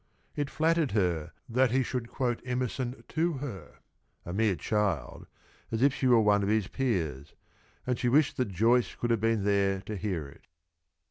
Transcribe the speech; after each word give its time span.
It 0.35 0.49
flattered 0.49 0.93
her 0.93 1.31
that 1.47 1.69
he 1.69 1.83
should 1.83 2.09
quote 2.09 2.41
Emerson 2.43 3.03
to 3.09 3.33
her, 3.33 3.81
a 4.25 4.33
mere 4.33 4.55
child, 4.55 5.27
as 5.69 5.83
if 5.83 5.93
she 5.93 6.07
were 6.07 6.19
one 6.21 6.41
of 6.41 6.49
his 6.49 6.67
peers, 6.67 7.35
and 7.85 7.99
she 7.99 8.09
wished 8.09 8.35
that 8.37 8.47
Joyce 8.47 8.95
could 8.95 9.11
have 9.11 9.21
been 9.21 9.43
there 9.43 9.79
to 9.81 9.95
hear 9.95 10.27
it. 10.27 10.47